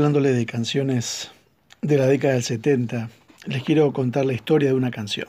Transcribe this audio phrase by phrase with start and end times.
[0.00, 1.30] Hablándole de canciones
[1.82, 3.10] de la década del 70,
[3.44, 5.28] les quiero contar la historia de una canción.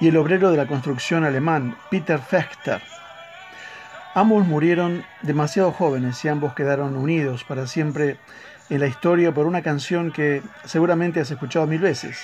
[0.00, 2.82] y el obrero de la construcción alemán Peter Fechter?
[4.14, 8.18] Ambos murieron demasiado jóvenes y ambos quedaron unidos para siempre
[8.70, 12.18] en la historia por una canción que seguramente has escuchado mil veces,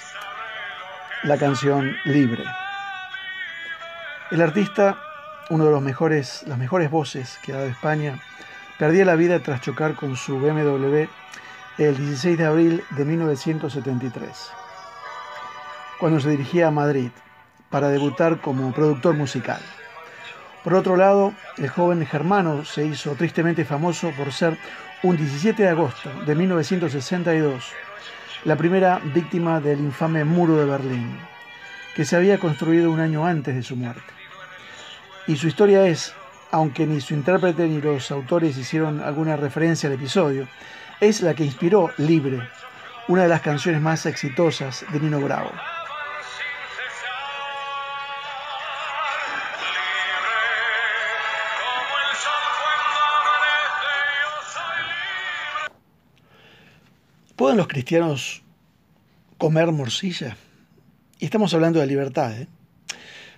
[1.23, 2.45] la canción Libre.
[4.31, 4.99] El artista,
[5.51, 8.19] uno de los mejores, las mejores voces que ha dado España,
[8.79, 11.07] perdía la vida tras chocar con su BMW
[11.79, 14.51] el 16 de abril de 1973,
[16.01, 17.11] cuando se dirigía a Madrid
[17.73, 19.61] para debutar como productor musical.
[20.63, 24.57] Por otro lado, el joven germano se hizo tristemente famoso por ser
[25.03, 27.65] un 17 de agosto de 1962
[28.45, 31.17] la primera víctima del infame muro de Berlín,
[31.95, 34.03] que se había construido un año antes de su muerte.
[35.29, 36.13] Y su historia es,
[36.51, 40.49] aunque ni su intérprete ni los autores hicieron alguna referencia al episodio,
[41.01, 42.41] es la que inspiró Libre,
[43.07, 45.51] una de las canciones más exitosas de Nino Bravo.
[57.37, 58.43] ¿Pueden los cristianos
[59.39, 60.37] comer morcilla?
[61.19, 62.33] Y estamos hablando de libertad.
[62.33, 62.47] ¿eh?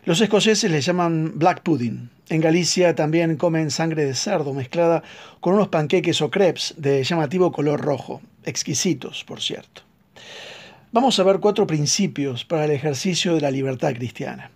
[0.05, 2.11] Los escoceses le llaman black pudding.
[2.29, 5.03] En Galicia también comen sangre de cerdo mezclada
[5.41, 9.83] con unos panqueques o crepes de llamativo color rojo, exquisitos, por cierto.
[10.91, 14.51] Vamos a ver cuatro principios para el ejercicio de la libertad cristiana.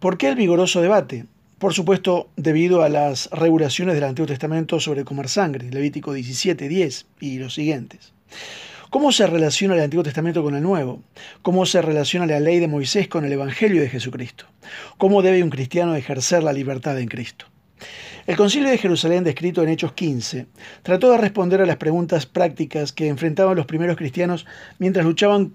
[0.00, 1.26] ¿Por qué el vigoroso debate?
[1.62, 7.06] Por supuesto, debido a las regulaciones del Antiguo Testamento sobre comer sangre, Levítico 17, 10
[7.20, 8.14] y los siguientes.
[8.90, 11.04] ¿Cómo se relaciona el Antiguo Testamento con el Nuevo?
[11.40, 14.46] ¿Cómo se relaciona la ley de Moisés con el Evangelio de Jesucristo?
[14.98, 17.46] ¿Cómo debe un cristiano ejercer la libertad en Cristo?
[18.24, 20.46] El Concilio de Jerusalén, descrito en Hechos 15,
[20.84, 24.46] trató de responder a las preguntas prácticas que enfrentaban los primeros cristianos
[24.78, 25.54] mientras luchaban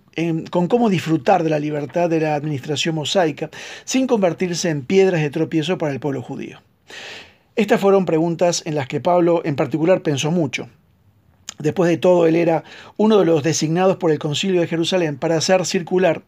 [0.51, 3.49] con cómo disfrutar de la libertad de la administración mosaica
[3.85, 6.61] sin convertirse en piedras de tropiezo para el pueblo judío.
[7.55, 10.67] Estas fueron preguntas en las que Pablo en particular pensó mucho.
[11.59, 12.65] Después de todo, él era
[12.97, 16.21] uno de los designados por el Concilio de Jerusalén para hacer circular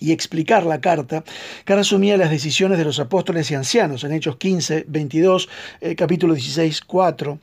[0.00, 1.24] y explicar la carta
[1.64, 5.48] que resumía las decisiones de los apóstoles y ancianos en Hechos 15, 22,
[5.80, 7.38] eh, capítulo 16, 4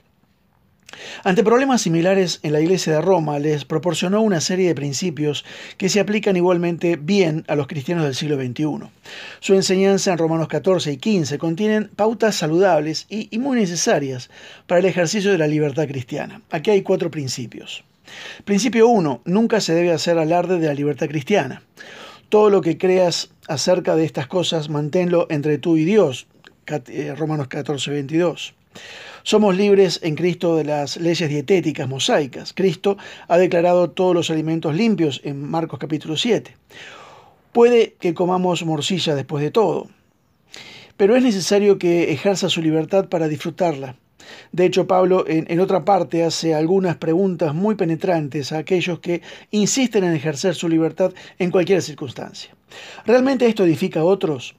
[1.23, 5.45] ante problemas similares en la Iglesia de Roma, les proporcionó una serie de principios
[5.77, 8.89] que se aplican igualmente bien a los cristianos del siglo XXI.
[9.39, 14.29] Su enseñanza en Romanos 14 y 15 contienen pautas saludables y, muy necesarias
[14.67, 16.41] para el ejercicio de la libertad cristiana.
[16.51, 17.83] Aquí hay cuatro principios.
[18.43, 19.21] Principio 1.
[19.25, 21.63] Nunca se debe hacer alarde de la libertad cristiana.
[22.31, 26.27] Todo lo que creas acerca de estas cosas, manténlo entre tú y Dios.
[26.87, 28.53] Eh, Romanos 14, 22.
[29.23, 32.53] Somos libres en Cristo de las leyes dietéticas mosaicas.
[32.53, 32.95] Cristo
[33.27, 36.55] ha declarado todos los alimentos limpios en Marcos capítulo 7.
[37.51, 39.89] Puede que comamos morcilla después de todo,
[40.95, 43.97] pero es necesario que ejerza su libertad para disfrutarla.
[44.51, 49.21] De hecho, Pablo en, otra parte hace algunas preguntas muy penetrantes a aquellos que
[49.51, 52.55] insisten en ejercer su libertad en cualquier circunstancia.
[53.05, 54.55] ¿Realmente esto edifica a otros?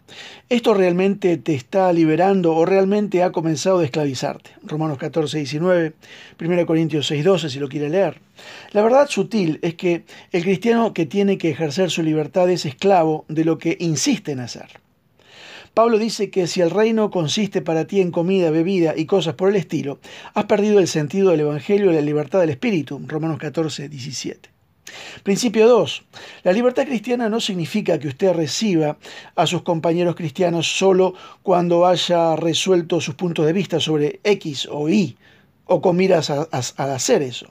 [0.48, 4.50] ¿Esto realmente te está liberando o realmente ha comenzado a esclavizarte?
[4.62, 5.94] Romanos 14, 19,
[6.40, 8.20] 1 Corintios 6, 12, si lo quiere leer.
[8.72, 13.24] La verdad sutil es que el cristiano que tiene que ejercer su libertad es esclavo
[13.28, 14.82] de lo que insiste en hacer.
[15.74, 19.48] Pablo dice que si el reino consiste para ti en comida, bebida y cosas por
[19.48, 20.00] el estilo,
[20.34, 23.00] has perdido el sentido del Evangelio y la libertad del Espíritu.
[23.06, 24.50] Romanos 14, 17.
[25.22, 26.04] Principio 2.
[26.42, 28.98] La libertad cristiana no significa que usted reciba
[29.34, 34.90] a sus compañeros cristianos solo cuando haya resuelto sus puntos de vista sobre X o
[34.90, 35.16] Y,
[35.64, 36.42] o con miras a,
[36.76, 37.46] hacer eso.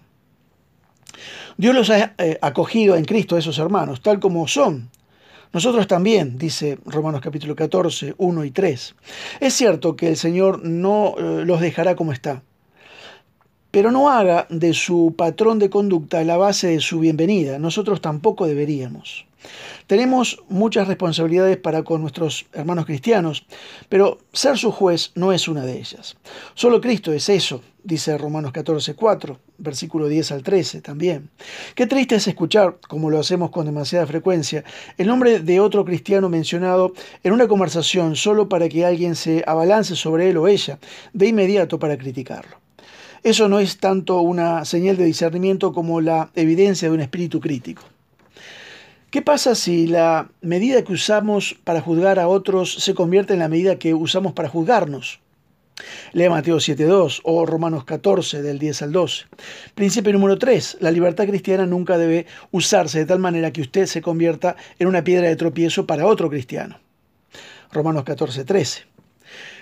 [1.58, 4.92] Dios los ha eh, acogido en Cristo, esos hermanos, tal como son.
[5.54, 8.96] Nosotros también, dice Romanos capítulo 14, 1 y 3.
[9.42, 12.42] Es cierto que el Señor no eh, los dejará como está,
[13.70, 17.60] pero no haga de su patrón de conducta la base de su bienvenida.
[17.60, 19.26] Nosotros tampoco deberíamos.
[19.88, 23.46] Tenemos muchas responsabilidades para con nuestros hermanos cristianos,
[23.90, 26.18] pero ser su juez no es una de ellas.
[26.54, 31.30] Solo Cristo es eso, dice Romanos 14, 4, versículo 10 al 13 también.
[31.76, 34.64] Qué triste es escuchar, como lo hacemos con demasiada frecuencia,
[34.98, 36.94] el nombre de otro cristiano mencionado
[37.24, 40.80] en una conversación solo para que alguien se abalance sobre él o ella
[41.14, 42.58] de inmediato para criticarlo.
[43.24, 47.84] Eso no es tanto una señal de discernimiento como la evidencia de un espíritu crítico.
[49.12, 53.50] ¿Qué pasa si la medida que usamos para juzgar a otros se convierte en la
[53.50, 55.20] medida que usamos para juzgarnos?
[56.14, 59.26] Lea Mateo 7.2 o Romanos 14 del 10 al 12.
[59.76, 60.78] Principio número 3.
[60.80, 65.04] La libertad cristiana nunca debe usarse de tal manera que usted se convierta en una
[65.04, 66.80] piedra de tropiezo para otro cristiano.
[67.74, 68.86] Romanos 14.13.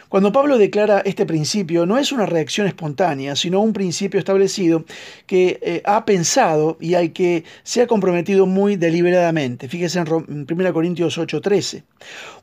[0.09, 4.83] Cuando Pablo declara este principio, no es una reacción espontánea, sino un principio establecido
[5.27, 9.67] que eh, ha pensado y al que se ha comprometido muy deliberadamente.
[9.67, 11.83] Fíjese en 1 Corintios 8:13.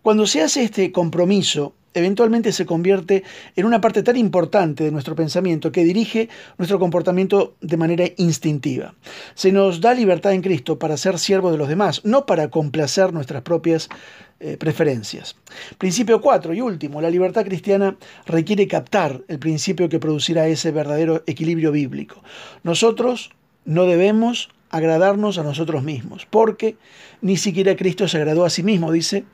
[0.00, 3.24] Cuando se hace este compromiso, eventualmente se convierte
[3.56, 6.28] en una parte tan importante de nuestro pensamiento que dirige
[6.58, 8.94] nuestro comportamiento de manera instintiva.
[9.34, 13.12] Se nos da libertad en Cristo para ser siervos de los demás, no para complacer
[13.12, 13.88] nuestras propias
[14.38, 15.36] eh, preferencias.
[15.78, 17.96] Principio 4 y último, la libertad cristiana
[18.26, 22.22] requiere captar el principio que producirá ese verdadero equilibrio bíblico.
[22.62, 23.30] Nosotros
[23.64, 26.76] no debemos agradarnos a nosotros mismos, porque
[27.20, 29.24] ni siquiera Cristo se agradó a sí mismo, dice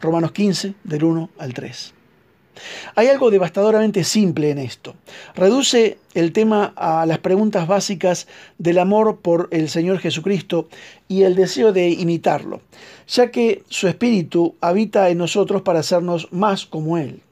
[0.00, 1.94] Romanos 15, del 1 al 3.
[2.94, 4.94] Hay algo devastadoramente simple en esto.
[5.34, 8.26] Reduce el tema a las preguntas básicas
[8.58, 10.68] del amor por el Señor Jesucristo
[11.08, 12.60] y el deseo de imitarlo,
[13.06, 17.22] ya que su espíritu habita en nosotros para hacernos más como Él.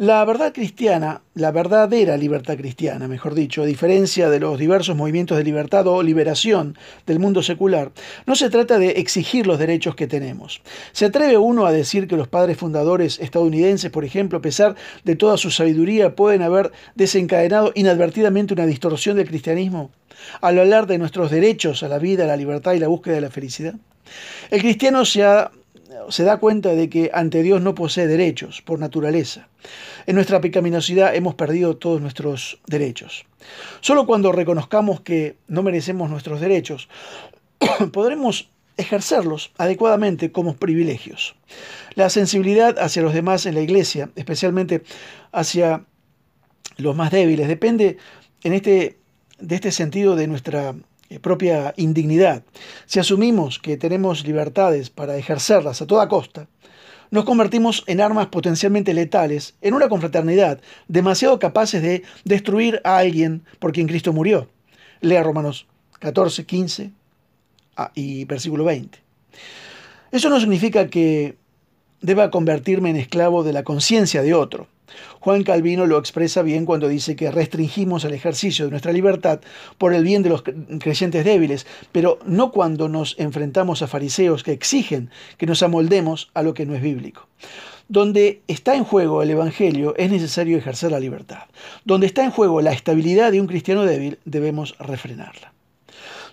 [0.00, 5.36] La verdad cristiana, la verdadera libertad cristiana, mejor dicho, a diferencia de los diversos movimientos
[5.36, 7.92] de libertad o liberación del mundo secular,
[8.24, 10.62] no se trata de exigir los derechos que tenemos.
[10.92, 14.74] ¿Se atreve uno a decir que los padres fundadores estadounidenses, por ejemplo, a pesar
[15.04, 19.90] de toda su sabiduría, pueden haber desencadenado inadvertidamente una distorsión del cristianismo
[20.40, 23.20] al hablar de nuestros derechos a la vida, a la libertad y la búsqueda de
[23.20, 23.74] la felicidad?
[24.50, 25.50] El cristiano se ha
[26.08, 29.48] se da cuenta de que ante Dios no posee derechos por naturaleza.
[30.06, 33.26] En nuestra pecaminosidad hemos perdido todos nuestros derechos.
[33.80, 36.88] Solo cuando reconozcamos que no merecemos nuestros derechos,
[37.92, 41.34] podremos ejercerlos adecuadamente como privilegios.
[41.94, 44.82] La sensibilidad hacia los demás en la iglesia, especialmente
[45.32, 45.84] hacia
[46.76, 47.98] los más débiles, depende
[48.42, 48.96] en este,
[49.38, 50.74] de este sentido de nuestra
[51.18, 52.44] propia indignidad,
[52.86, 56.46] si asumimos que tenemos libertades para ejercerlas a toda costa,
[57.10, 63.42] nos convertimos en armas potencialmente letales en una confraternidad demasiado capaces de destruir a alguien
[63.58, 64.48] por quien Cristo murió.
[65.00, 65.66] Lea Romanos
[65.98, 66.90] 14, 15
[67.76, 68.98] ah, y versículo 20.
[70.12, 71.36] Eso no significa que
[72.00, 74.68] deba convertirme en esclavo de la conciencia de otro.
[75.20, 79.40] Juan Calvino lo expresa bien cuando dice que restringimos el ejercicio de nuestra libertad
[79.78, 84.52] por el bien de los creyentes débiles, pero no cuando nos enfrentamos a fariseos que
[84.52, 87.26] exigen que nos amoldemos a lo que no es bíblico.
[87.88, 91.44] Donde está en juego el Evangelio es necesario ejercer la libertad.
[91.84, 95.52] Donde está en juego la estabilidad de un cristiano débil debemos refrenarla.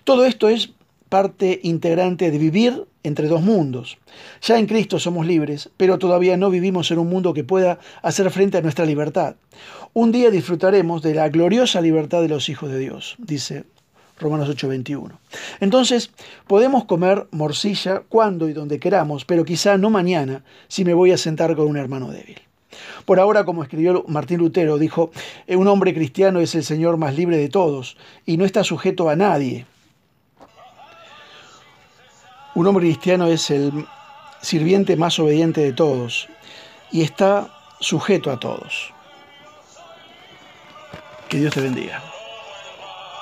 [0.04, 0.70] Todo esto es
[1.08, 3.98] parte integrante de vivir entre dos mundos.
[4.42, 8.30] Ya en Cristo somos libres, pero todavía no vivimos en un mundo que pueda hacer
[8.30, 9.36] frente a nuestra libertad.
[9.94, 13.64] Un día disfrutaremos de la gloriosa libertad de los hijos de Dios, dice
[14.20, 15.18] Romanos 8:21.
[15.60, 16.10] Entonces,
[16.46, 21.18] podemos comer morcilla cuando y donde queramos, pero quizá no mañana si me voy a
[21.18, 22.40] sentar con un hermano débil.
[23.04, 25.10] Por ahora, como escribió Martín Lutero, dijo,
[25.48, 27.96] un hombre cristiano es el Señor más libre de todos
[28.26, 29.66] y no está sujeto a nadie,
[32.58, 33.86] un hombre cristiano es el
[34.42, 36.28] sirviente más obediente de todos
[36.90, 37.48] y está
[37.78, 38.92] sujeto a todos.
[41.28, 42.02] Que Dios te bendiga.